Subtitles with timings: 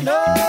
[0.00, 0.45] know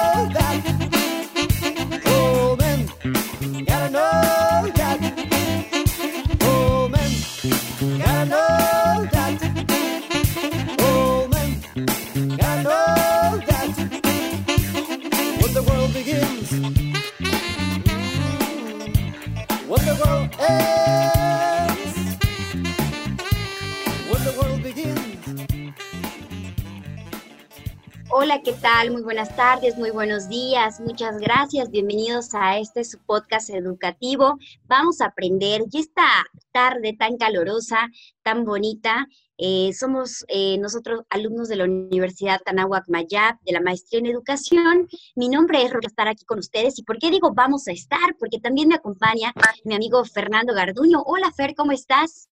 [28.68, 30.82] Muy buenas tardes, muy buenos días.
[30.82, 31.72] Muchas gracias.
[31.72, 34.38] Bienvenidos a este su podcast educativo.
[34.66, 35.62] Vamos a aprender.
[35.72, 36.06] Y esta
[36.52, 37.88] tarde tan calurosa,
[38.24, 39.08] tan bonita,
[39.38, 44.90] eh, somos eh, nosotros alumnos de la Universidad Tanahuac Mayab, de la Maestría en Educación.
[45.16, 46.78] Mi nombre es Rosa, estar aquí con ustedes.
[46.78, 48.18] ¿Y por qué digo vamos a estar?
[48.20, 51.02] Porque también me acompaña mi amigo Fernando Garduño.
[51.06, 52.28] Hola, Fer, ¿cómo estás?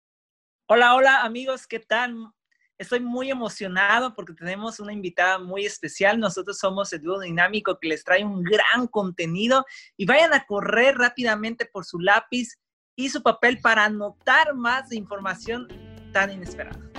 [0.67, 2.33] Hola, hola amigos, ¿qué tal?
[2.83, 6.19] Estoy muy emocionado porque tenemos una invitada muy especial.
[6.19, 9.65] Nosotros somos el dúo dinámico que les trae un gran contenido
[9.97, 12.59] y vayan a correr rápidamente por su lápiz
[12.97, 15.69] y su papel para anotar más información
[16.13, 16.92] tan inesperada.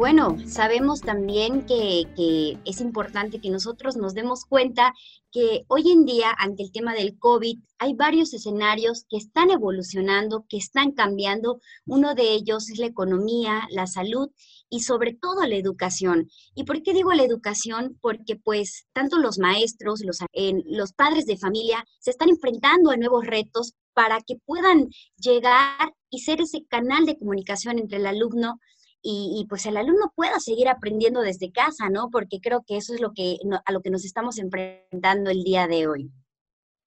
[0.00, 4.94] Bueno, sabemos también que, es importante que nosotros nos demos cuenta
[5.30, 10.46] que hoy en día, ante el tema del COVID, hay varios escenarios que están evolucionando,
[10.48, 11.60] que están cambiando.
[11.84, 14.30] Uno de ellos es la economía, la salud
[14.70, 16.30] y sobre todo la educación.
[16.54, 17.98] ¿Y por qué digo la educación?
[18.00, 20.20] Porque pues tanto los maestros, los,
[20.64, 26.20] los padres de familia se están enfrentando a nuevos retos para que puedan llegar y
[26.20, 28.58] ser ese canal de comunicación entre el alumno
[29.02, 32.10] y, y, pues el alumno pueda seguir aprendiendo desde casa, ¿no?
[32.10, 35.66] Porque creo que eso es lo que, a lo que nos estamos enfrentando el día
[35.66, 36.10] de hoy.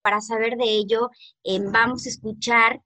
[0.03, 1.09] Para saber de ello,
[1.43, 2.81] eh, vamos a escuchar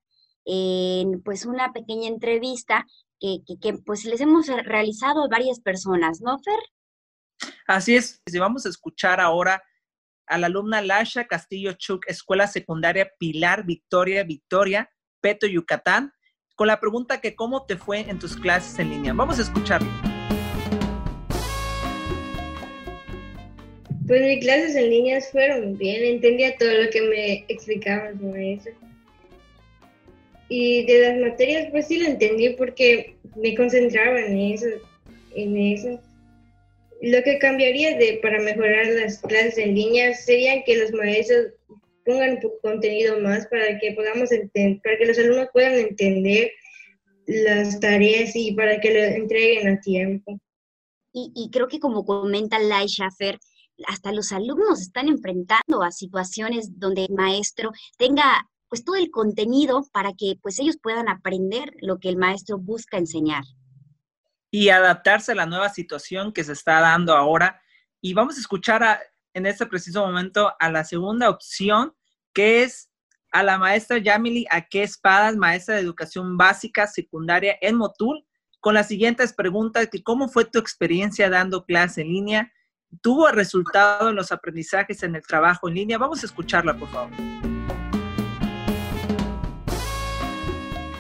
[0.46, 2.86] eh, pues una pequeña entrevista
[3.20, 6.60] que, que, que, pues les hemos realizado a varias personas, ¿no, Fer?
[7.68, 9.62] Así es, vamos a escuchar ahora
[10.28, 14.90] a la alumna Lasha Castillo Chuk, Escuela Secundaria Pilar Victoria Victoria,
[15.22, 16.14] Peto, Yucatán,
[16.58, 19.14] con la pregunta que cómo te fue en tus clases en línea.
[19.14, 19.88] Vamos a escucharlo.
[24.08, 28.70] Pues mis clases en línea fueron bien, entendía todo lo que me explicaban sobre eso.
[30.50, 34.68] Y de las materias, pues sí lo entendí porque me concentraba en eso,
[35.36, 36.02] en eso.
[37.04, 41.54] Lo que cambiaría para mejorar las clases en línea sería que los maestros
[42.08, 46.52] pongan contenido más para que podamos entender, para que los alumnos puedan entender
[47.28, 50.40] las tareas y para que lo entreguen a tiempo.
[51.12, 53.38] Y, y creo que como comenta Lai Schaffer,
[53.86, 59.88] hasta los alumnos están enfrentando a situaciones donde el maestro tenga pues todo el contenido
[59.92, 63.44] para que pues ellos puedan aprender lo que el maestro busca enseñar.
[64.52, 67.62] Y adaptarse a la nueva situación que se está dando ahora.
[68.02, 69.00] Y vamos a escuchar a,
[69.38, 71.94] en este preciso momento a la segunda opción,
[72.34, 72.90] que es
[73.32, 78.26] a la maestra Yamili Aque Espadas, maestra de educación básica secundaria en Motul,
[78.60, 82.54] con las siguientes preguntas, que cómo fue tu experiencia dando clase en línea,
[83.02, 86.00] tuvo resultado en los aprendizajes en el trabajo en línea.
[86.00, 87.57] Vamos a escucharla, por favor.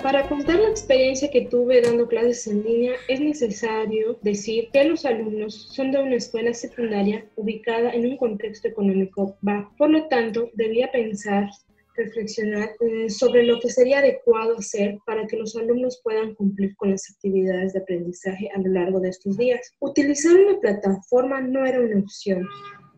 [0.08, 5.04] Para contar la experiencia que tuve dando clases en línea, es necesario decir que los
[5.04, 9.70] alumnos son de una escuela secundaria ubicada en un contexto económico bajo.
[9.78, 11.50] Por lo tanto, debía pensar,
[11.98, 16.92] reflexionar eh, sobre lo que sería adecuado hacer para que los alumnos puedan cumplir con
[16.92, 19.74] las actividades de aprendizaje a lo largo de estos días.
[19.82, 22.48] Utilizar una plataforma no era una opción,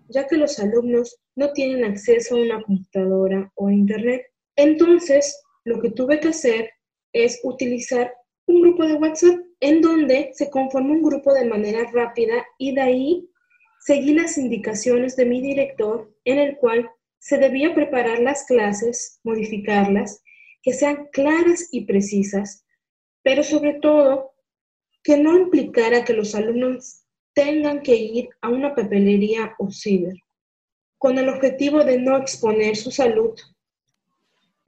[0.10, 4.22] ya que los alumnos no tienen acceso a una computadora o a Internet.
[4.56, 6.70] Entonces, lo que tuve que hacer
[7.14, 8.14] es utilizar
[8.46, 12.82] un grupo de WhatsApp en donde se conforma un grupo de manera rápida y de
[12.82, 13.30] ahí
[13.82, 16.90] seguí las indicaciones de mi director en el cual
[17.20, 20.24] se debía preparar las clases, modificarlas,
[20.62, 22.66] que sean claras y precisas,
[23.24, 24.32] pero sobre todo
[25.04, 27.04] que no implicara que los alumnos
[27.34, 30.16] tengan que ir a una papelería o ciber,
[30.98, 33.34] con el objetivo de no exponer su salud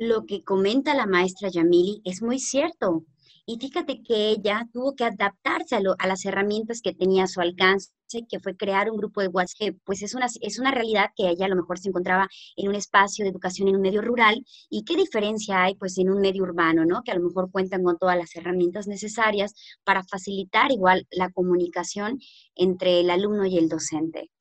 [0.01, 3.05] lo que comenta la maestra Yamili es muy cierto.
[3.45, 7.39] Y fíjate que ella tuvo que adaptarse a, a las herramientas que tenía a su
[7.39, 7.91] alcance,
[8.27, 9.75] que fue crear un grupo de WhatsApp.
[9.83, 12.73] Pues es una, es una realidad que ella a lo mejor se encontraba en un
[12.73, 14.43] espacio de educación en un medio rural.
[14.71, 17.03] ¿Y qué diferencia hay pues en un medio urbano, ¿no?
[17.03, 22.17] Que a lo mejor cuentan con todas las herramientas necesarias para facilitar igual la comunicación
[22.55, 24.31] entre el alumno y el docente.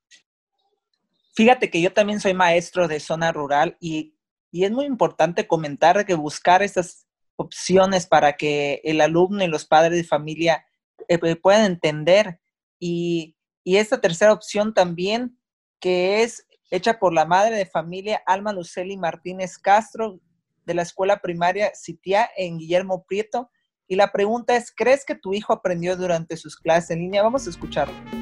[1.35, 4.15] Fíjate que yo también soy maestro de zona rural y,
[4.51, 7.07] y es muy importante comentar que buscar estas
[7.37, 10.65] opciones para que el alumno y los padres de familia
[11.09, 12.41] eh, eh, puedan entender.
[12.79, 15.39] Y, y esta tercera opción también,
[15.81, 20.21] que es hecha por la madre de familia Alma Luceli Martínez Castro
[20.67, 23.51] de la escuela primaria Citia en Guillermo Prieto.
[23.89, 27.23] Y la pregunta es, ¿crees que tu hijo aprendió durante sus clases en línea?
[27.23, 28.20] Vamos a escucharlo.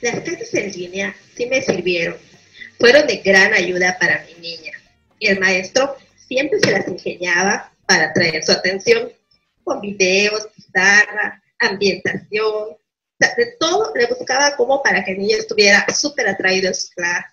[0.00, 2.16] Las clases en línea sí me sirvieron.
[2.78, 4.72] Fueron de gran ayuda para mi niña.
[5.18, 9.12] Y el maestro siempre se las ingeniaba para atraer su atención
[9.62, 12.76] con videos, pizarra, ambientación.
[13.18, 17.32] De todo le buscaba como para que el niño estuviera súper atraído en sus clases.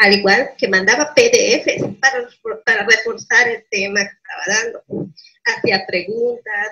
[0.00, 5.10] Al igual que mandaba PDFs para, reforzar el tema que estaba dando.
[5.44, 6.68] Hacía preguntas,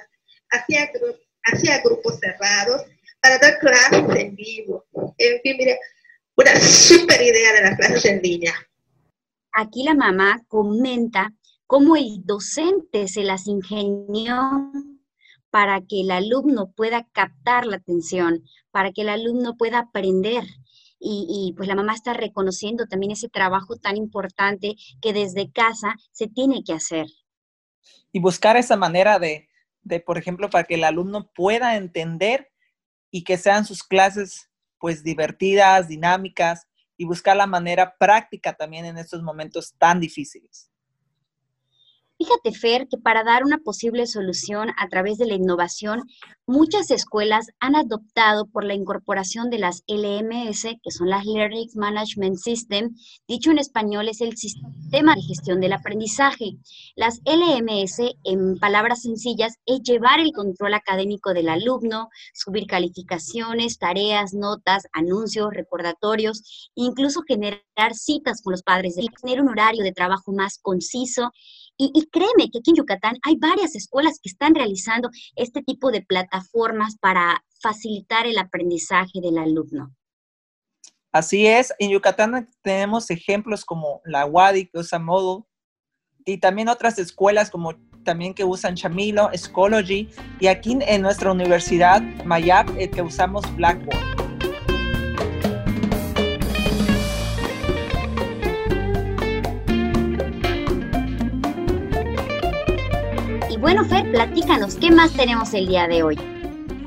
[0.48, 2.82] hacía grupos cerrados
[3.22, 4.84] para dar clases en vivo.
[5.16, 5.78] En fin, mire,
[6.36, 8.52] una súper idea de las clases en línea.
[9.52, 11.32] Aquí la mamá comenta
[11.66, 14.72] cómo el docente se las ingenió
[15.50, 20.44] para que el alumno pueda captar la atención, para que el alumno pueda aprender.
[20.98, 25.96] Y, y, pues la mamá está reconociendo también ese trabajo tan importante que desde casa
[26.12, 27.06] se tiene que hacer.
[28.12, 29.48] y buscar esa manera de,
[29.82, 32.51] de, por ejemplo, para que el alumno pueda entender
[33.12, 34.50] y que sean sus clases
[34.80, 36.66] pues divertidas, dinámicas
[36.96, 40.71] y buscar la manera práctica también en estos momentos tan difíciles.
[42.22, 46.02] Fíjate, Fer, que para dar una posible solución a través de la innovación,
[46.46, 52.36] muchas escuelas han adoptado por la incorporación de las LMS, que son las Learning Management
[52.36, 52.94] System,
[53.26, 56.52] dicho en español es el sistema de gestión del aprendizaje.
[56.94, 64.32] Las LMS, en palabras sencillas, es llevar el control académico del alumno, subir calificaciones, tareas,
[64.32, 70.58] notas, anuncios, recordatorios, incluso generar citas con los padres, tener un horario de trabajo más
[70.58, 71.32] conciso
[71.76, 76.02] y, créeme que aquí en Yucatán hay varias escuelas que están realizando este tipo de
[76.02, 79.94] plataformas para facilitar el aprendizaje del alumno.
[81.12, 85.44] Así es, en Yucatán tenemos ejemplos como la WADI que usa Moodle
[86.24, 87.74] y también otras escuelas como
[88.04, 90.08] también que usan Chamilo, Schoology
[90.40, 94.21] y aquí en nuestra universidad Mayap que usamos Blackboard.
[103.74, 106.18] Bueno, Fer, platícanos, ¿qué más tenemos el día de hoy?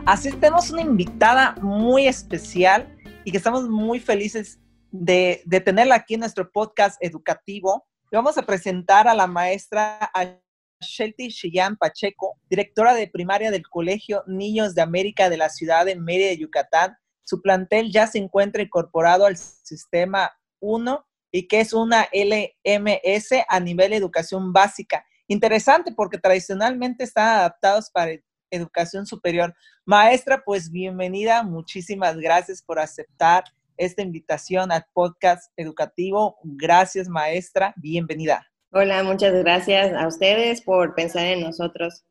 [0.06, 4.60] Así tenemos una invitada muy especial y que estamos muy felices
[4.92, 7.88] de, de tenerla aquí en nuestro podcast educativo.
[8.12, 10.12] Vamos a presentar a la maestra
[10.80, 15.96] Shelty Chillán Pacheco, directora de primaria del Colegio Niños de América de la ciudad de
[15.96, 16.96] Mérida, Yucatán.
[17.24, 23.60] Su plantel ya se encuentra incorporado al sistema 1 y que es una LMS a
[23.60, 28.12] nivel de educación básica interesante porque tradicionalmente están adaptados para
[28.52, 29.54] educación superior.
[29.86, 33.44] Maestra, pues bienvenida, muchísimas gracias por aceptar
[33.78, 36.38] esta invitación al podcast educativo.
[36.44, 38.46] Gracias, maestra, bienvenida.
[38.72, 42.04] Hola, muchas gracias a ustedes por pensar en nosotros.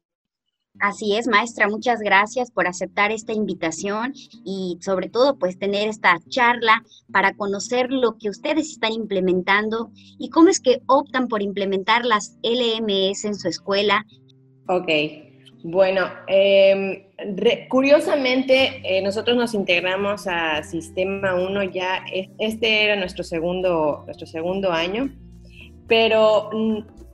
[0.81, 4.13] Así es, maestra, muchas gracias por aceptar esta invitación
[4.45, 10.31] y sobre todo pues tener esta charla para conocer lo que ustedes están implementando y
[10.31, 14.05] cómo es que optan por implementar las LMS en su escuela.
[14.69, 14.89] Ok,
[15.63, 22.05] bueno, re, curiosamente eh, nosotros nos integramos a Sistema 1 ya,
[22.39, 25.15] este era nuestro segundo, nuestro segundo año,
[25.87, 26.51] pero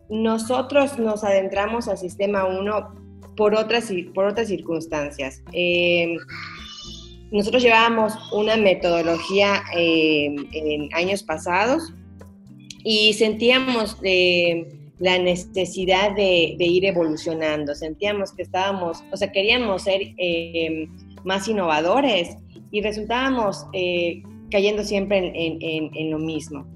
[0.09, 3.00] nosotros nos adentramos a Sistema 1
[3.37, 5.43] por otras, por otras circunstancias.
[5.53, 6.17] Eh,
[7.31, 11.93] nosotros llevábamos una metodología eh, en años pasados
[12.83, 14.67] y sentíamos eh,
[14.99, 20.89] la necesidad de, de, ir evolucionando, sentíamos que estábamos, o sea, queríamos ser eh,
[21.25, 22.37] más innovadores
[22.73, 23.65] y resultábamos
[24.51, 26.67] cayendo siempre en, en, en, lo mismo.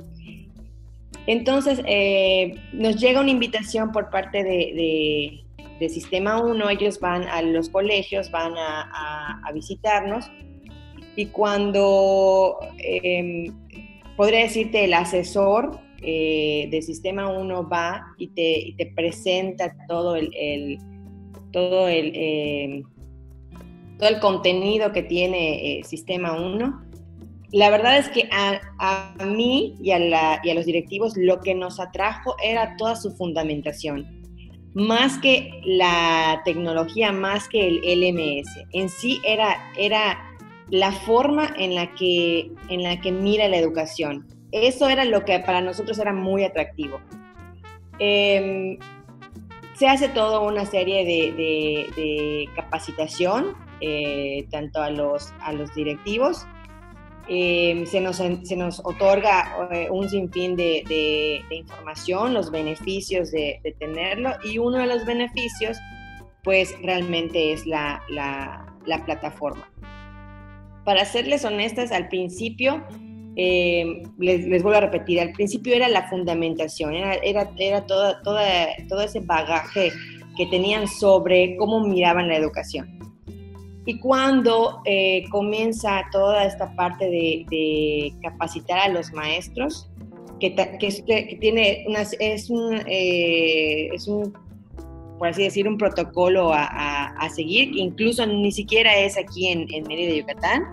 [1.27, 1.79] Entonces,
[2.73, 5.44] nos llega una invitación por parte de, de
[5.81, 10.31] de Sistema 1, ellos van a los colegios, van a, visitarnos
[11.17, 13.51] y cuando, eh,
[14.17, 20.79] podría decirte, el asesor eh, de Sistema 1 va y te, te presenta todo el,
[21.53, 22.83] todo el, eh,
[23.99, 26.83] todo el contenido que tiene eh, Sistema 1,
[27.53, 31.39] la verdad es que a, a mí y a, la- y a los directivos lo
[31.41, 34.14] que nos atrajo era toda su fundamentación.
[34.75, 38.67] Más que la tecnología, más que el LMS.
[38.73, 40.35] En sí era, era
[40.71, 44.27] la forma en la, que, en la que mira la educación.
[44.51, 47.01] Eso era lo que para nosotros era muy atractivo.
[47.99, 48.79] Em,
[49.77, 56.47] se hace toda una serie de, capacitación, eh, tanto a los, a los directivos.
[57.29, 63.61] Eh, se, nos, se nos otorga eh, un sinfín de, de- información, los beneficios de,
[63.65, 65.79] de tenerlo, y uno de los beneficios,
[66.43, 69.67] pues realmente es la, la- la plataforma.
[70.85, 72.85] Para serles honestas, al principio,
[73.37, 78.21] eh, les, les vuelvo a repetir, al principio era la fundamentación, era, era, era toda,
[78.23, 78.45] toda,
[78.89, 79.91] todo ese bagaje
[80.37, 82.99] que tenían sobre cómo miraban la educación.
[83.87, 89.89] Y cuando eh, comienza toda esta parte de, de capacitar a los maestros,
[90.41, 94.33] que, que, que tiene unas, es, un, eh, es un,
[95.19, 99.67] por así decir, un protocolo a, a- a seguir, incluso ni siquiera es aquí en,
[99.73, 100.65] en Mérida, Yucatán.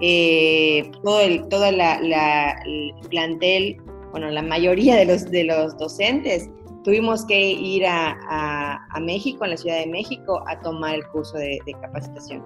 [0.00, 3.76] Eh, todo el, toda la, la- el plantel,
[4.10, 6.50] bueno, la mayoría de los, de los docentes
[6.88, 11.06] tuvimos que ir a, a- a México, a la Ciudad de México, a tomar el
[11.08, 12.42] curso de, de capacitación.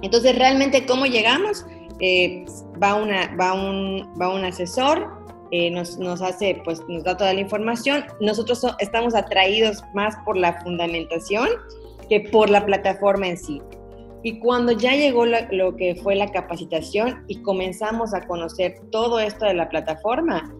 [0.00, 1.66] Entonces, realmente, ¿cómo llegamos?
[1.98, 2.44] Eh,
[2.80, 5.08] va, una, va, un, va un asesor,
[5.50, 8.04] eh, nos, nos hace, pues nos da toda la información.
[8.20, 11.48] Nosotros so- estamos atraídos más por la fundamentación
[12.08, 13.60] que por la plataforma en sí.
[14.22, 19.18] Y cuando ya llegó la- lo que fue la capacitación y comenzamos a conocer todo
[19.18, 20.54] esto de la plataforma,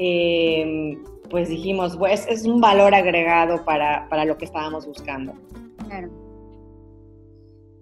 [0.00, 0.96] eh,
[1.34, 5.32] pues dijimos, pues es un valor agregado para, para lo que estábamos buscando.
[5.84, 6.08] Claro.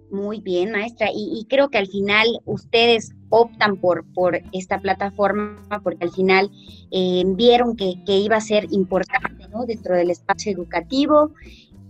[0.09, 1.09] Muy bien, maestra.
[1.13, 6.49] Y, creo que al final ustedes optan por, por esta plataforma porque al final
[6.89, 11.29] eh, vieron que, que iba a ser importante dentro del espacio educativo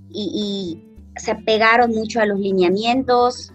[0.09, 0.75] y,
[1.15, 3.53] y se apegaron mucho a los lineamientos.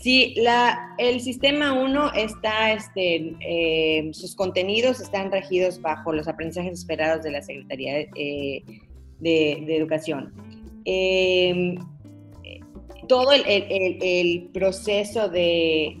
[0.00, 6.72] Sí, la, el sistema 1 está, este, eh, sus contenidos están regidos bajo los aprendizajes
[6.72, 8.62] esperados de la Secretaría eh,
[9.18, 10.32] de, de Educación.
[10.86, 11.76] Eh,
[13.10, 15.98] todo el, proceso de,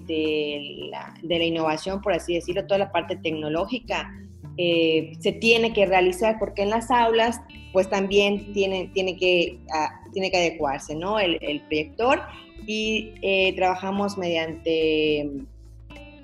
[1.22, 4.14] la, innovación, por así decirlo, toda la parte tecnológica,
[4.56, 7.40] eh, se tiene que realizar porque en las aulas
[7.72, 11.18] pues también tiene, que, ah, tiene que adecuarse, ¿no?
[11.18, 12.22] El proyector
[12.66, 15.30] y eh, trabajamos mediante,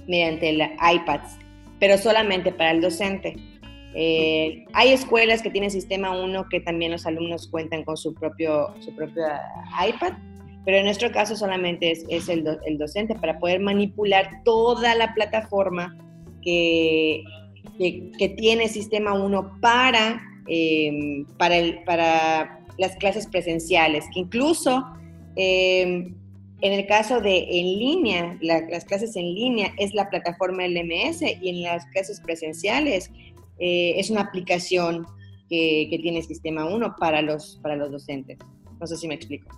[0.06, 1.38] mediante iPads,
[1.78, 3.36] pero solamente para el docente.
[3.94, 8.74] Eh, hay escuelas que tienen sistema 1 que también los alumnos cuentan con su propio,
[8.80, 9.24] su propio
[9.88, 10.12] iPad,
[10.66, 15.14] pero en nuestro caso solamente es, el, do- el docente para poder manipular toda la
[15.14, 15.96] plataforma
[16.42, 17.22] que,
[17.78, 24.84] que, tiene Sistema 1 para, eh, para, el- para las clases presenciales, que incluso
[25.36, 26.12] eh,
[26.62, 31.22] en el caso de en línea, la- las clases en línea es la plataforma LMS
[31.42, 33.10] y en las clases presenciales
[33.58, 35.06] eh, es una aplicación
[35.48, 38.38] que, que tiene Sistema 1 para los, para los docentes.
[38.80, 39.48] No sé si me explico.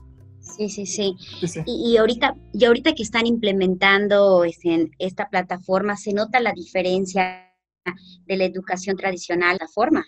[0.40, 1.14] Sí, sí, sí.
[1.40, 1.61] Sí, sí.
[1.67, 6.52] Y, y ahorita, y ahorita que están implementando este, en esta plataforma, ¿se nota la
[6.52, 7.45] diferencia
[8.26, 10.05] de la educación tradicional a la forma?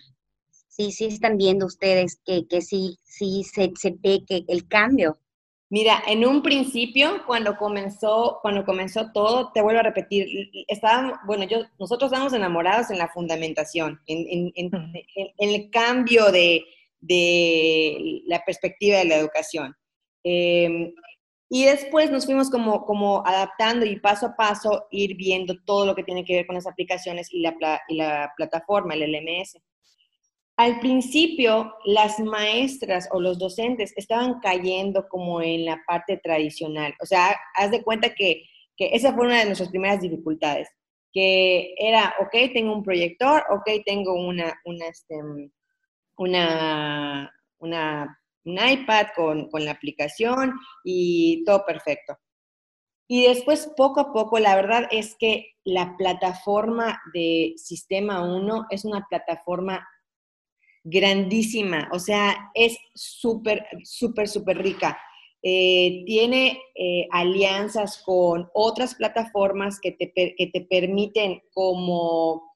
[0.68, 5.18] Sí, sí están viendo ustedes que, que sí, sí se, se ve que el cambio.
[5.72, 11.44] Mira, en un principio, cuando comenzó, cuando comenzó todo, te vuelvo a repetir, estábamos, bueno,
[11.44, 14.72] yo, nosotros estábamos enamorados en la fundamentación, en, en-
[15.38, 16.64] el cambio de,
[17.00, 19.76] de la perspectiva de la educación.
[20.24, 20.92] Eh,
[21.48, 25.94] y después nos fuimos como, como adaptando y paso a paso ir viendo todo lo
[25.94, 27.54] que tiene que ver con las aplicaciones y la,
[27.88, 29.58] y la plataforma, el LMS.
[30.60, 36.94] Al principio, las maestras o los docentes estaban cayendo como en la parte tradicional.
[37.00, 38.42] O sea, haz de cuenta que,
[38.76, 40.68] que esa fue una de nuestras primeras dificultades,
[41.14, 45.14] que era, ok, tengo un proyector, ok, tengo una, una, este,
[46.18, 50.52] una, una, un iPad con, con la aplicación
[50.84, 52.18] y todo perfecto.
[53.08, 58.84] Y después, poco a poco, la verdad es que la plataforma de Sistema 1 es
[58.84, 59.88] una plataforma
[60.82, 64.98] grandísima, o sea, es súper, súper, súper rica.
[65.42, 72.50] Eh, tiene eh, alianzas con otras plataformas que te, que te permiten como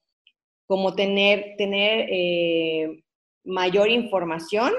[0.66, 3.02] como tener, tener eh,
[3.44, 4.72] mayor información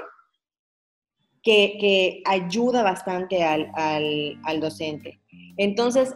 [1.43, 5.21] que, que ayuda bastante al, al, al docente.
[5.57, 6.15] Entonces,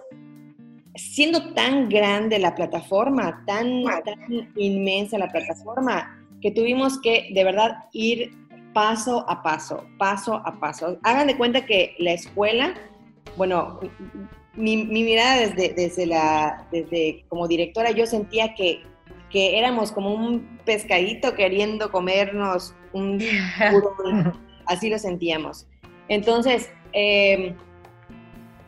[0.96, 7.86] siendo tan grande la plataforma, tan, tan, inmensa la plataforma, que tuvimos que de verdad
[7.92, 8.32] ir
[8.74, 10.98] paso a paso, paso a paso.
[11.04, 12.74] Hagan de cuenta que la escuela,
[13.38, 13.80] bueno,
[14.56, 18.84] mi, mi mirada desde, desde, la, desde como directora, yo sentía que,
[19.30, 23.20] que éramos como un pescadito queriendo comernos un
[23.60, 24.34] tiburón,
[24.66, 25.68] así lo sentíamos.
[26.08, 27.56] Entonces, eh,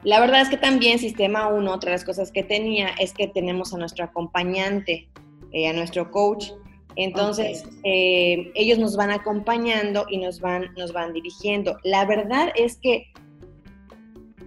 [0.03, 3.27] la verdad es que también Sistema 1, otra de las cosas que tenía es que
[3.27, 5.07] tenemos a nuestro acompañante,
[5.51, 6.51] eh, a nuestro coach.
[6.95, 11.77] Entonces, eh, ellos nos van acompañando y nos van, nos van dirigiendo.
[11.83, 13.07] La verdad es que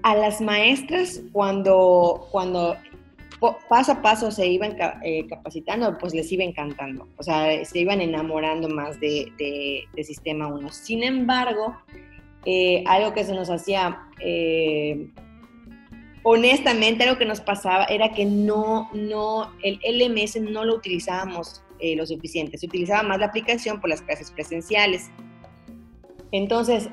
[0.02, 2.76] a las maestras, cuando, cuando
[3.68, 7.08] paso a paso se iban eh, capacitando, pues les iba encantando.
[7.16, 10.70] O sea, se iban enamorando más de, Sistema 1.
[10.70, 11.76] Sin embargo,
[12.44, 13.98] eh, algo que se nos hacía
[16.24, 21.96] honestamente algo que nos pasaba era que no, no, el LMS no lo utilizábamos eh,
[21.96, 25.10] lo suficiente, se utilizaba más la aplicación por las clases presenciales.
[26.32, 26.88] Entonces,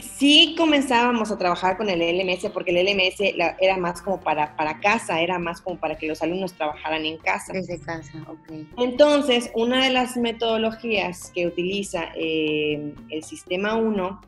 [0.00, 4.56] sí comenzábamos a trabajar con el LMS porque el LMS la, era más como para,
[4.56, 7.52] para casa, era más como para que los alumnos trabajaran en casa.
[7.52, 8.52] Desde casa, ok.
[8.78, 14.20] Entonces, una de las metodologías que utiliza eh, el sistema 1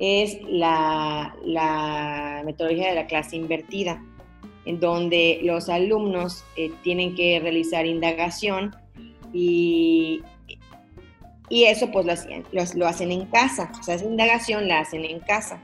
[0.00, 4.02] es la, la, metodología de la clase invertida,
[4.66, 8.74] en donde los alumnos eh, tienen que realizar indagación
[9.32, 10.22] y,
[11.48, 14.80] y eso pues lo, hacen, lo, lo, hacen en casa, o sea, esa indagación la
[14.80, 15.60] hacen en casa.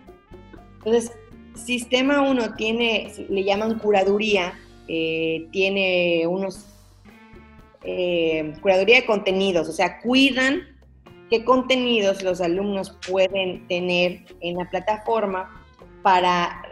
[0.78, 1.12] Entonces,
[1.54, 4.54] Sistema 1 tiene, le llaman curaduría,
[4.88, 6.66] eh, tiene unos,
[7.84, 10.62] eh, curaduría de contenidos, o sea, cuidan
[11.28, 15.64] qué contenidos los alumnos pueden tener en la plataforma
[16.02, 16.69] para,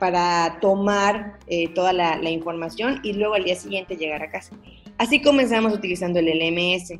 [0.00, 4.56] para tomar eh, toda la, información y luego al día siguiente llegar a casa.
[4.98, 6.94] Así comenzamos utilizando el LMS.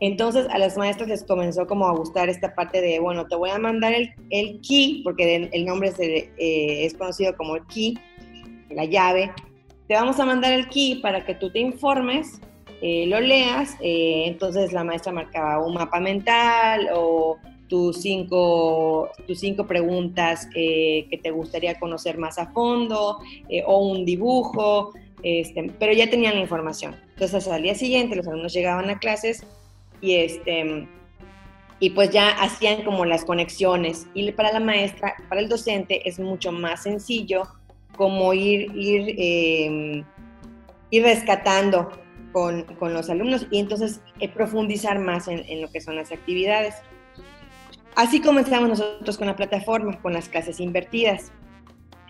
[0.00, 3.50] Entonces a las maestras les comenzó como a gustar esta parte de, bueno, te voy
[3.50, 7.98] a mandar el, el key, porque el nombre se, eh, es conocido como el key,
[8.70, 9.32] la llave.
[9.88, 12.40] Te vamos a mandar el key para que tú te informes
[12.80, 17.36] eh, lo leas, entonces la maestra marcaba un mapa mental o
[17.68, 23.86] tus cinco, tus cinco preguntas eh, que te gustaría conocer más a fondo eh, o
[23.86, 26.96] un dibujo, este, pero ya tenían la información.
[27.10, 29.44] Entonces al día siguiente los alumnos llegaban a clases
[30.00, 30.88] y, este,
[31.80, 36.18] y pues ya hacían como las conexiones y para la maestra, para el docente es
[36.18, 37.42] mucho más sencillo
[37.96, 40.04] como ir, ir,
[40.90, 41.90] ir rescatando
[42.32, 46.12] con, con los alumnos y entonces eh, profundizar más en, en, lo que son las
[46.12, 46.74] actividades.
[47.98, 51.32] Así comenzamos nosotros con la plataforma, con las clases invertidas.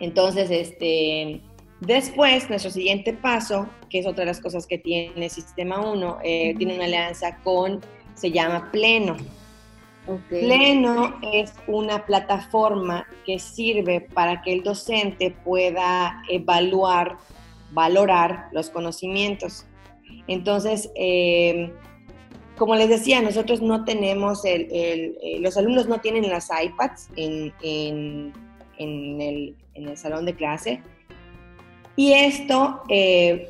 [0.00, 1.40] Entonces, este,
[1.80, 6.54] después, nuestro siguiente paso, que es otra de las cosas que tiene Sistema 1, eh,
[6.58, 7.80] tiene una alianza con,
[8.12, 9.16] se llama Pleno.
[10.06, 10.44] Okay.
[10.44, 17.16] Pleno es una plataforma que sirve para que el docente pueda evaluar,
[17.72, 19.64] valorar los conocimientos.
[20.26, 21.72] Entonces, eh,
[22.58, 27.08] como les decía, nosotros no tenemos, el, el, eh, los alumnos no tienen las iPads
[27.16, 28.32] en, en,
[28.78, 30.82] en, el, en, el, salón de clase.
[31.96, 33.48] Y esto, eh,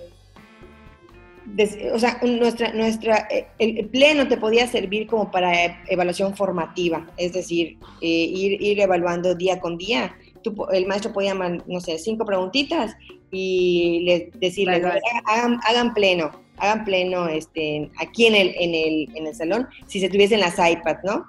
[1.47, 7.07] des, o sea, nuestra, nuestra, eh, el pleno te podía servir como para evaluación formativa,
[7.17, 10.15] es decir, ir, ir evaluando día con día.
[10.43, 12.95] Tú, el maestro podía, no sé, cinco preguntitas
[13.31, 14.85] y les, decirles,
[15.27, 20.01] hagan, hagan pleno hagan pleno este, aquí en el, en, el, en el salón si
[20.01, 21.27] se tuviesen las iPads, ¿no?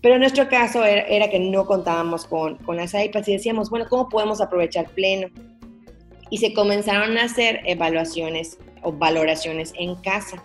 [0.00, 3.70] Pero en nuestro caso era, era que no contábamos con, con, las iPads y decíamos,
[3.70, 5.28] bueno, ¿cómo podemos aprovechar pleno?
[6.30, 10.42] Y se comenzaron a hacer evaluaciones o valoraciones en casa.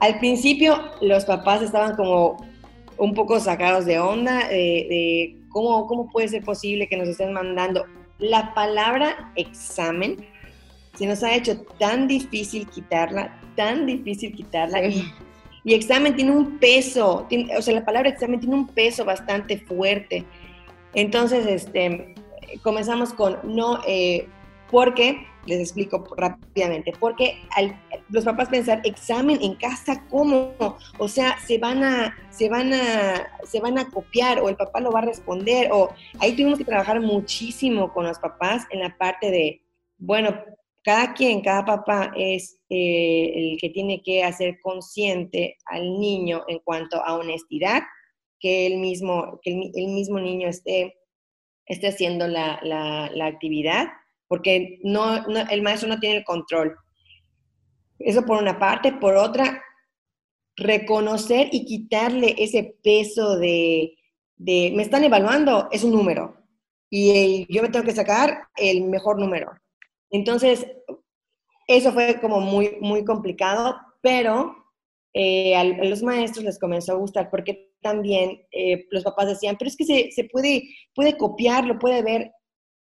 [0.00, 2.36] Al principio los papás estaban como
[2.96, 7.32] un poco sacados de onda, de, de cómo, cómo puede ser posible que nos estén
[7.32, 7.84] mandando
[8.18, 10.16] la palabra examen
[10.98, 14.84] se nos ha hecho tan difícil quitarla, tan difícil quitarla.
[14.84, 15.08] Y,
[15.62, 19.58] y, examen tiene un peso, tiene, o sea, la palabra examen tiene un peso bastante
[19.58, 20.24] fuerte.
[20.94, 22.16] Entonces, este,
[22.62, 24.26] comenzamos con no, eh,
[24.72, 30.52] porque, les explico rápidamente, porque al, los papás pensar examen en casa, ¿cómo?
[30.98, 34.80] O sea, se van a, se van a, se van a copiar o el papá
[34.80, 38.98] lo va a responder o ahí tuvimos que trabajar muchísimo con los papás en la
[38.98, 39.62] parte de,
[39.96, 40.34] bueno,
[40.88, 46.60] cada quien, cada papá es eh, el que tiene que hacer consciente al niño en
[46.60, 47.82] cuanto a honestidad,
[48.40, 50.96] que el mismo, que el, mismo niño esté,
[51.66, 53.88] esté haciendo la, la, actividad,
[54.28, 56.74] porque no, el maestro no tiene el control.
[57.98, 58.90] Eso por una parte.
[58.92, 59.62] Por otra,
[60.56, 63.92] reconocer y quitarle ese peso de,
[64.36, 66.34] de me están evaluando, es un número.
[66.88, 69.52] Y yo me tengo que sacar el mejor número.
[70.10, 70.66] Entonces,
[71.66, 74.56] eso fue como muy, muy complicado, pero
[75.12, 79.68] eh, a, los maestros les comenzó a gustar porque también eh, los papás decían, pero
[79.68, 82.32] es que se, se, puede, puede copiar, lo puede ver.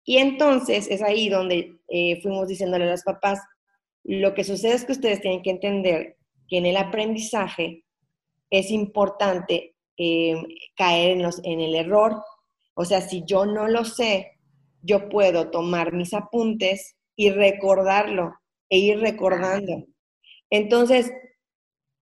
[0.05, 3.41] Y entonces es ahí donde eh, fuimos diciéndole a los papás,
[4.05, 6.17] lo que sucede es que ustedes tienen que entender
[6.49, 7.85] que en el aprendizaje
[8.49, 9.75] es importante
[10.77, 12.23] caer en, los, en el error.
[12.75, 14.39] O sea, si yo no lo sé,
[14.81, 18.39] yo puedo tomar mis apuntes y recordarlo
[18.71, 19.85] e ir recordando.
[20.51, 21.13] Entonces,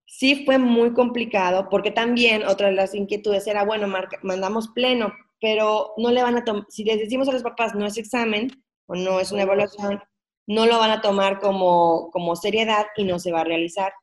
[0.04, 3.88] sí fue muy complicado porque también otra de las inquietudes era, bueno,
[4.22, 7.86] mandamos pleno, pero no le van a tomar, si les decimos a los papás no
[7.86, 8.50] es examen
[8.86, 10.02] o no es una evaluación,
[10.46, 13.94] no lo van a tomar como, como seriedad y no se va a realizar.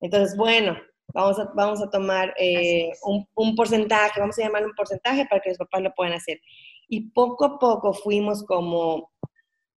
[0.00, 0.76] Entonces, bueno,
[1.14, 5.40] vamos a, vamos a tomar eh, un, un, porcentaje, vamos a llamarlo un porcentaje para
[5.40, 6.40] que los papás lo puedan hacer.
[6.88, 9.12] Y poco a poco fuimos como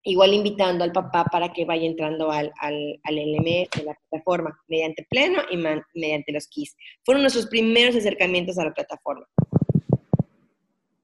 [0.04, 4.60] igual invitando al papá para que vaya entrando al, al, al LMS, a la plataforma,
[4.68, 5.58] mediante Pleno y
[5.94, 6.76] mediante los KISS.
[7.04, 9.28] Fueron nuestros primeros acercamientos a la plataforma.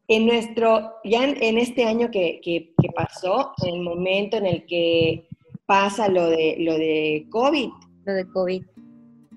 [0.07, 4.65] En nuestro, ya en, este año que, que, que, pasó, en el momento en el
[4.65, 5.27] que
[5.65, 7.69] pasa lo de, lo de COVID.
[8.05, 8.63] Lo de COVID.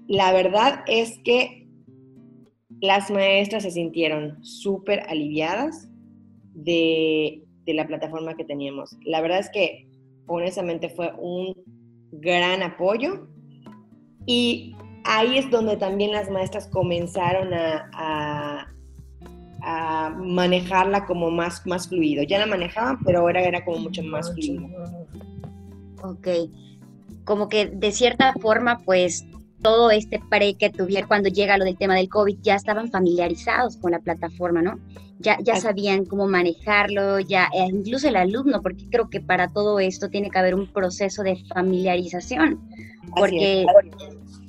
[0.06, 1.66] La verdad es que
[2.80, 5.88] las maestras se sintieron súper aliviadas
[6.54, 8.96] de de la plataforma que teníamos.
[9.04, 9.86] La verdad es que
[10.26, 11.54] honestamente fue un
[12.12, 13.28] gran apoyo
[14.26, 18.68] y ahí es donde también las maestras comenzaron a,
[19.62, 22.22] a, manejarla como más, más fluido.
[22.22, 24.66] Ya la manejaban, pero ahora era como mucho más fluido.
[26.02, 26.28] Ok,
[27.24, 29.26] como que de cierta forma, pues
[29.62, 33.76] todo este pre que tuvieron cuando llega lo del tema del COVID, ya estaban familiarizados
[33.76, 34.78] con la plataforma, ¿no?
[35.22, 39.78] Ya, ya sabían cómo manejarlo, ya e incluso el alumno, porque creo que para todo
[39.78, 42.58] esto tiene que haber un proceso de familiarización,
[43.14, 43.66] porque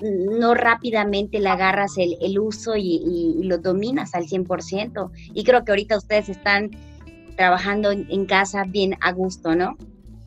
[0.01, 5.11] no rápidamente le agarras el, el uso y, y, lo dominas al 100%.
[5.33, 6.71] Y creo que ahorita ustedes están
[7.35, 9.77] trabajando en, en casa bien a gusto, ¿no?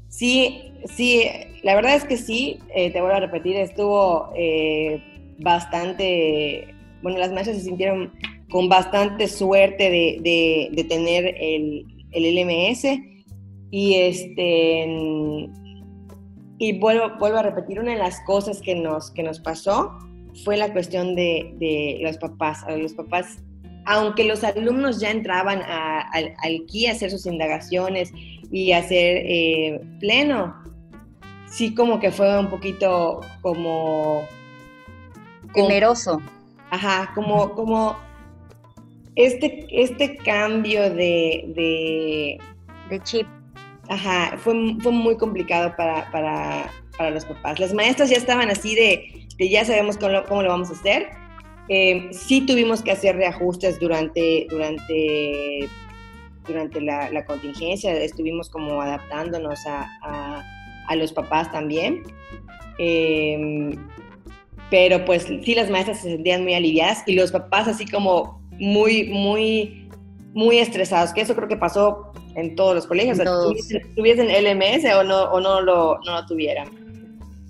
[0.09, 1.25] Sí, sí,
[1.65, 5.03] la verdad es que sí, eh, te vuelvo a repetir, estuvo eh,
[5.39, 8.13] bastante, bueno, las maestras se sintieron
[8.55, 12.85] con bastante suerte de, de, tener el, el, LMS
[13.73, 14.87] y este
[16.59, 19.99] y vuelvo, vuelvo a repetir, una de las cosas que nos, que nos pasó
[20.45, 22.65] fue la cuestión de, de los papás.
[22.79, 23.39] Los papás
[23.87, 28.13] aunque los alumnos ya entraban al, al KI a hacer sus indagaciones
[28.53, 30.55] y hacer eh, pleno,
[31.49, 34.23] sí como que fue un poquito como...
[35.53, 36.23] Temeroso.
[36.71, 37.97] Ajá, como, como
[39.17, 42.39] este, este cambio de, de,
[42.91, 43.27] de chip.
[43.89, 47.61] Ajá, fue, fue muy complicado para, para, para, los papás.
[47.61, 50.73] Las maestras ya estaban así de, de ya sabemos cómo lo, cómo lo vamos a
[50.73, 51.11] hacer,
[51.69, 55.69] eh, sí tuvimos que hacer reajustes durante, durante,
[56.47, 60.45] durante la, contingencia, estuvimos como adaptándonos a,
[60.89, 62.03] a, los papás también.
[62.79, 63.77] Eh,
[64.71, 69.09] pero pues sí, las maestras se sentían muy aliviadas y los papás así como muy,
[69.09, 69.89] muy,
[70.33, 73.19] muy estresados, que eso creo que pasó en todos los colegios,
[73.95, 76.69] tuviesen, LMS o no, o no lo, no lo tuvieran.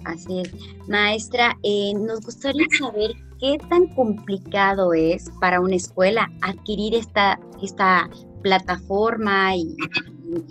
[0.05, 0.53] Así es.
[0.87, 8.09] Maestra, eh, nos gustaría saber ¿qué tan complicado es para una escuela adquirir esta, esta
[8.43, 9.77] plataforma y,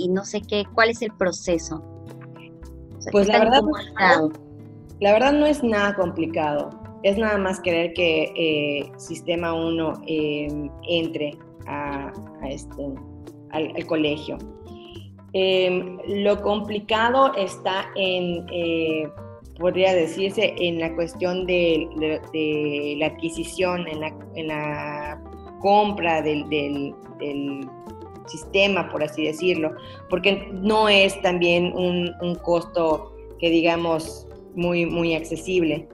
[0.09, 1.83] no sé qué, cuál es el proceso?
[3.11, 3.63] pues la verdad,
[5.01, 6.69] la verdad no es nada complicado.
[7.03, 11.37] Es nada más querer que eh, Sistema 1 em, entre
[11.67, 12.11] a,
[12.49, 12.93] este,
[13.51, 14.37] al, colegio.
[15.33, 19.07] Em, lo complicado está en eh,
[19.59, 21.87] podría decirse, en la cuestión de,
[22.97, 25.21] la adquisición, en la,
[25.59, 26.93] compra del, del,
[28.25, 29.71] sistema, por así decirlo,
[30.09, 35.89] porque no es también un, un, costo que digamos muy, muy accesible.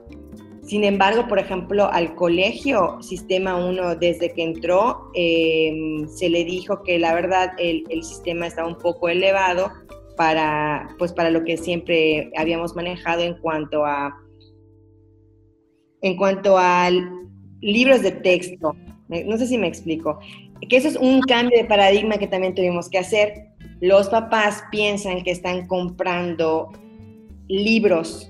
[0.70, 6.84] Sin embargo, por ejemplo, al colegio Sistema 1, desde que entró, em, se le dijo
[6.84, 9.72] que la verdad el, sistema estaba un poco elevado
[10.16, 14.16] para, pues para lo que siempre habíamos manejado en cuanto a
[16.02, 16.88] en cuanto a
[17.60, 18.76] libros de texto.
[19.08, 20.20] No sé si me explico.
[20.68, 23.48] Que eso es un cambio de paradigma que también tuvimos que hacer.
[23.80, 26.70] Los papás piensan que están comprando
[27.48, 28.29] libros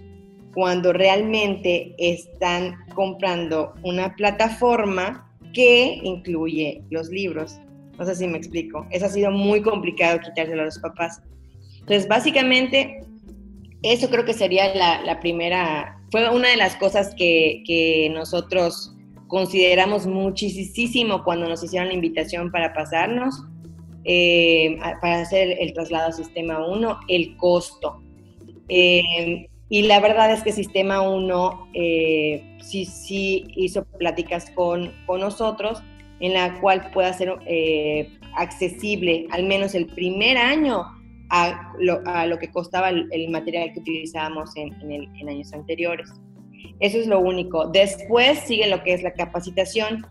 [0.54, 7.58] cuando realmente están comprando una plataforma que incluye los libros.
[7.98, 8.86] No sé si me explico.
[8.90, 11.20] Eso ha sido muy complicado quitárselo a los papás.
[11.80, 13.04] Entonces, básicamente,
[13.82, 18.94] eso creo que sería la, primera, fue una de las cosas que, nosotros
[19.28, 23.44] consideramos muchísimo cuando nos hicieron la invitación para pasarnos,
[24.04, 28.02] eh, para hacer el traslado al Sistema 1, el costo.
[28.68, 35.20] Eh, y la verdad es que Sistema 1 eh, sí, sí hizo pláticas con, con,
[35.20, 35.80] nosotros
[36.18, 40.84] en la cual pueda ser eh, accesible al menos el primer año
[41.30, 46.08] a lo, a lo que costaba el, material que utilizábamos en, en, años anteriores.
[46.80, 47.68] Eso es lo único.
[47.68, 50.04] Después sigue lo que es la capacitación.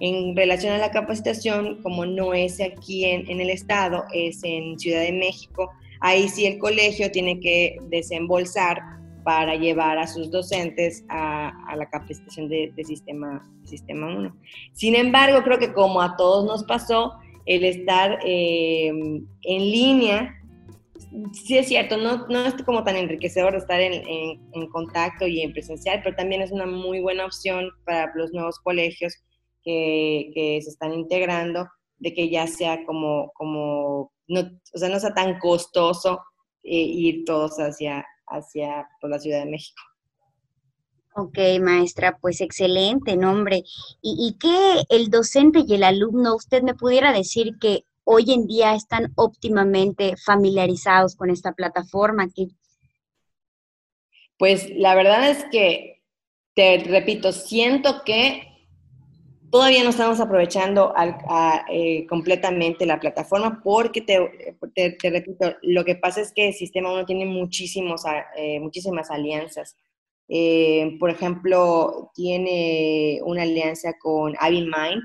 [0.00, 4.78] En relación a la capacitación, como no es aquí en, en el estado, es en
[4.78, 8.97] Ciudad de México, ahí sí el colegio tiene que desembolsar
[9.28, 14.34] para llevar a sus docentes a, la capacitación de, sistema, sistema 1.
[14.72, 17.12] Sin embargo, creo que como a todos nos pasó,
[17.44, 20.34] el estar eh, en línea,
[21.34, 26.00] sí es cierto, no, no es como tan enriquecedor estar en, contacto y en presencial,
[26.02, 29.12] pero también es una muy buena opción para los nuevos colegios
[29.62, 34.40] que, que se están integrando, de que ya sea como, como no,
[34.72, 36.18] o sea, no sea tan costoso
[36.62, 39.82] eh, ir todos hacia, hacia por la Ciudad de México.
[41.14, 43.64] Ok, maestra, pues excelente nombre.
[44.02, 48.46] ¿Y, y que el docente y el alumno, usted me pudiera decir que hoy en
[48.46, 52.28] día están óptimamente familiarizados con esta plataforma?
[52.28, 52.46] Que...
[54.38, 56.02] Pues la verdad es que,
[56.54, 58.57] te repito, siento que
[59.50, 60.94] todavía no estamos aprovechando
[61.70, 64.18] eh, completamente la plataforma porque, te,
[65.10, 68.02] repito, lo que pasa es que el Sistema 1 tiene muchísimos,
[68.36, 69.76] eh, muchísimas alianzas.
[70.28, 75.02] Eh, por ejemplo, tiene una alianza con Able Mind,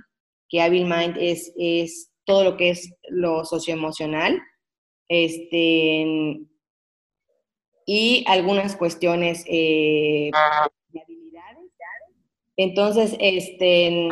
[0.50, 4.42] que Able Mind es, es todo lo que es lo socioemocional,
[5.08, 6.40] este,
[7.86, 11.72] y algunas cuestiones de habilidades.
[12.56, 14.10] Entonces, este,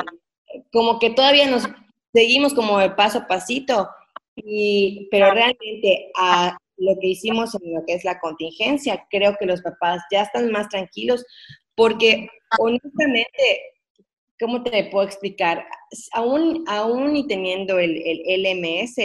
[0.72, 1.68] como que todavía nos
[2.14, 3.90] seguimos como de paso a pasito,
[4.36, 9.46] y, pero realmente a lo que hicimos en lo que es la contingencia, creo que
[9.46, 11.26] los papás ya están más tranquilos
[11.76, 12.28] porque
[12.60, 13.62] honestamente,
[14.40, 15.66] ¿cómo te puedo explicar?
[16.14, 18.96] Aún, aún y teniendo el, el LMS,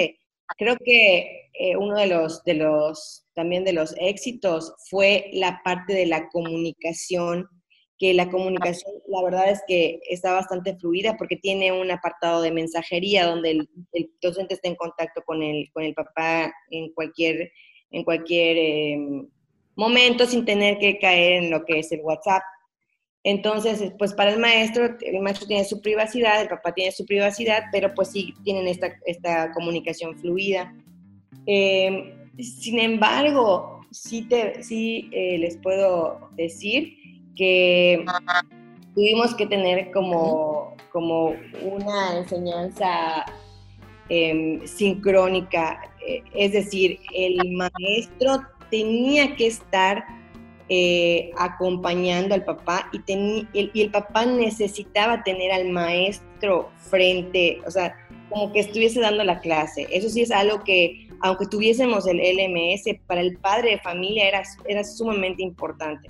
[0.57, 5.95] creo que eh, uno de los, de los, también de los éxitos fue la parte
[5.95, 7.49] de la comunicación
[7.99, 12.53] que la comunicación, la verdad es que está bastante fluida porque tiene un apartado de
[12.53, 17.53] mensajería donde el, docente está en contacto con el, con el papá en cualquier,
[17.91, 19.29] en cualquier em,
[19.77, 22.43] momento sin tener que caer en lo que es el WhatsApp.
[23.25, 27.65] Entonces, pues para el maestro, el maestro tiene su privacidad, el papá tiene su privacidad,
[27.73, 30.75] pero pues sí tienen esta, esta comunicación fluida.
[31.47, 36.95] Em, sin embargo, sí, te, sí eh, les puedo decir
[37.37, 38.05] que
[38.95, 43.27] tuvimos que tener como, como una enseñanza
[44.09, 50.05] em, sincrónica, eh, es decir, el maestro tenía que estar
[50.69, 57.95] eh, acompañando al papá y, y el papá necesitaba tener al maestro frente, o sea,
[58.29, 59.87] como que estuviese dando la clase.
[59.91, 64.43] Eso sí es algo que, aunque tuviésemos el LMS, para el padre de familia era,
[64.67, 66.09] era sumamente importante.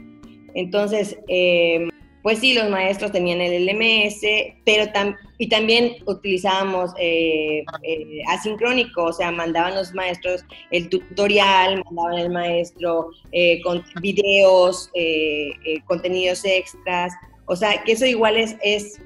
[0.57, 1.87] Entonces, eh,
[2.23, 4.23] pues sí, los maestros tenían el LMS,
[4.65, 4.91] pero
[5.39, 12.31] y también utilizábamos eh, eh, asincrónico, o sea, mandaban los maestros el tutorial, mandaban el
[12.31, 13.11] maestro
[13.63, 14.91] con videos,
[15.85, 17.13] contenidos extras,
[17.45, 18.99] o sea, que eso igual es, es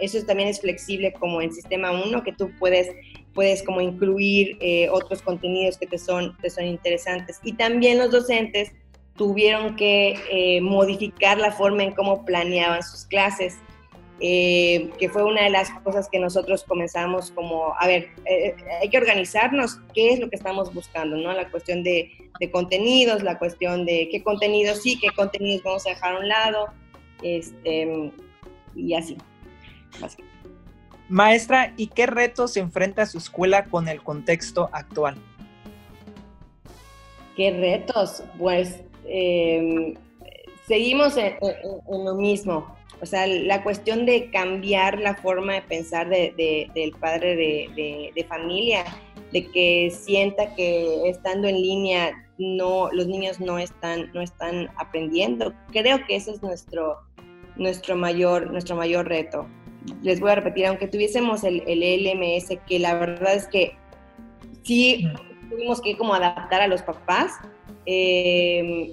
[0.00, 2.88] eso también es flexible como en Sistema 1, que tú puedes
[3.34, 4.58] puedes como incluir
[4.90, 7.38] otros contenidos que te son, te son interesantes.
[7.44, 8.72] Y también los docentes
[9.18, 13.58] tuvieron que eh, modificar la forma en cómo planeaban sus clases,
[14.20, 18.88] eh, que fue una de las cosas que nosotros comenzamos como, a ver, eh, hay
[18.88, 21.32] que organizarnos, qué es lo que estamos buscando, ¿no?
[21.32, 25.90] La cuestión de, de, contenidos, la cuestión de qué contenidos sí, qué contenidos vamos a
[25.90, 26.68] dejar a un lado,
[27.22, 28.12] este,
[28.74, 29.18] y así.
[31.08, 35.16] Maestra, ¿y qué retos se enfrenta su escuela con el contexto actual?
[37.36, 38.24] ¿Qué retos?
[38.36, 39.94] Pues eh,
[40.66, 41.36] seguimos en,
[41.88, 42.76] lo mismo.
[43.00, 48.84] O sea, la cuestión de cambiar la forma de pensar de, del padre de, familia,
[49.32, 55.52] de que sienta que estando en línea no, los niños no están, no están aprendiendo.
[55.72, 56.98] Creo que ese es nuestro,
[57.56, 59.46] nuestro, mayor, nuestro mayor reto.
[60.02, 63.76] Les voy a repetir, aunque tuviésemos el, el LMS, que la verdad es que
[64.64, 65.08] sí
[65.48, 67.32] tuvimos que como adaptar a los papás,
[67.90, 68.92] eh,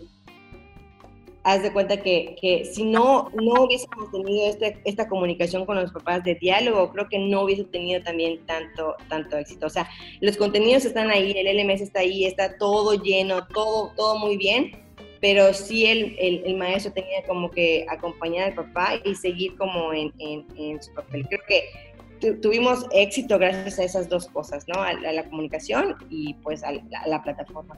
[1.44, 5.92] haz de cuenta que, que, si no, no hubiésemos tenido este, esta comunicación con los
[5.92, 9.68] papás de diálogo, creo que no hubiese tenido también tanto, tanto éxito.
[9.68, 9.88] O sea,
[10.22, 14.72] los contenidos están ahí, el LMS está ahí, está todo lleno, todo, todo muy bien,
[15.20, 20.14] pero sí el, el, maestro tenía como que acompañar al papá y seguir como en,
[20.20, 21.28] en, su papel.
[21.28, 24.82] Creo que tuvimos éxito gracias a esas dos cosas, ¿no?
[24.82, 26.72] A, la comunicación y pues a
[27.06, 27.78] la plataforma.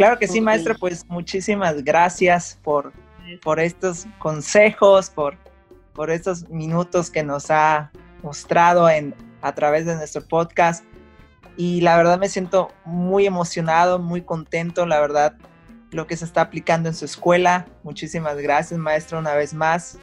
[0.00, 2.90] Claro que sí, maestra, pues muchísimas gracias por,
[3.42, 5.36] por estos consejos, por,
[5.92, 7.90] por estos minutos que nos ha
[8.22, 10.86] mostrado en, a través de nuestro podcast.
[11.58, 15.34] Y la verdad me siento muy emocionado, muy contento, la verdad,
[15.90, 17.66] lo que se está aplicando en su escuela.
[17.82, 19.98] Muchísimas gracias, maestra, una vez más.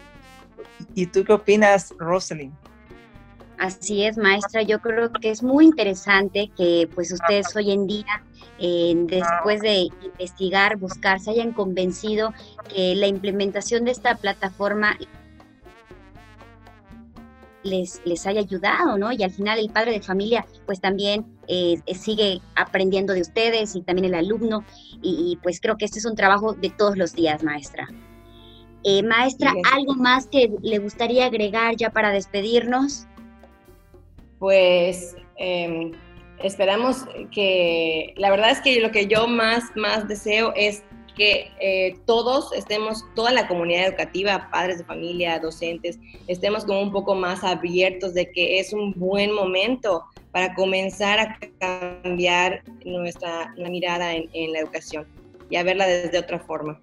[0.94, 2.54] ¿Y tú qué opinas, Rosalind?
[3.58, 4.62] Así es, maestra.
[4.62, 8.24] Yo creo que es muy interesante que pues ustedes hoy en día,
[8.60, 12.34] eh, después de investigar, buscar, se hayan convencido
[12.74, 14.96] que la implementación de esta plataforma
[17.64, 19.12] les, les haya ayudado, ¿no?
[19.12, 23.82] Y al final el padre de familia pues también eh, sigue aprendiendo de ustedes y
[23.82, 24.64] también el alumno
[25.02, 27.88] y, pues creo que este es un trabajo de todos los días, maestra.
[28.84, 33.08] Eh, maestra, ¿algo más que le gustaría agregar ya para despedirnos?
[34.40, 35.92] Pues em,
[36.44, 40.84] esperamos que, la verdad es que lo que yo más, más deseo es
[41.16, 45.98] que eh, todos estemos, toda la comunidad educativa, padres de familia, docentes,
[46.28, 51.40] estemos como un poco más abiertos de que es un buen momento para comenzar a
[51.60, 55.08] cambiar nuestra mirada en, en la educación
[55.50, 56.80] y a verla desde otra forma.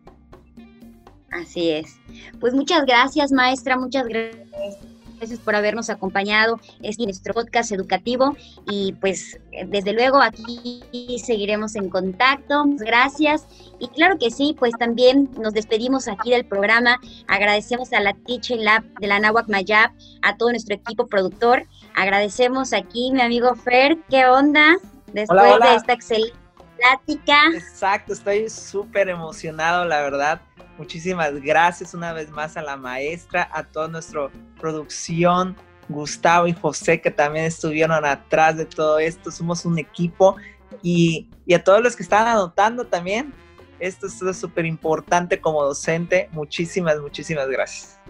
[1.30, 1.96] Así es.
[2.40, 8.92] Pues muchas gracias, maestra, muchas gracias gracias por habernos acompañado en nuestro podcast educativo y
[9.00, 10.82] pues desde luego aquí
[11.24, 12.64] seguiremos en contacto.
[12.76, 13.46] Gracias
[13.78, 17.00] y claro que sí, pues también nos despedimos aquí del programa.
[17.26, 21.66] Agradecemos a la Teaching Lab de la Nahuac Mayab, a todo nuestro equipo productor.
[21.94, 24.76] Agradecemos aquí mi amigo Fer, ¿qué onda?
[25.14, 26.43] Después de esta excelente
[26.76, 27.48] plática.
[27.54, 30.40] Exacto, estoy súper emocionado, la verdad
[30.76, 34.28] Muchísimas gracias una vez más a la maestra, a toda nuestra
[34.60, 35.56] producción,
[35.88, 39.30] Gustavo y José que también estuvieron atrás de todo esto.
[39.30, 40.36] Somos un equipo
[40.82, 43.32] y, a todos los que están anotando también.
[43.78, 46.28] Esto es súper importante como docente.
[46.32, 48.00] Muchísimas, muchísimas gracias.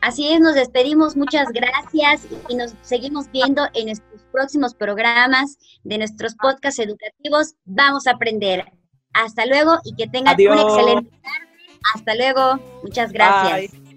[0.00, 5.98] Así es, nos despedimos, muchas gracias y nos seguimos viendo en nuestros próximos programas de
[5.98, 7.54] nuestros podcasts educativos.
[7.64, 8.64] Vamos a aprender.
[9.12, 11.48] Hasta luego y que tengan un excelente tarde
[11.94, 12.60] hasta luego.
[12.82, 13.72] Muchas gracias.
[13.72, 13.87] When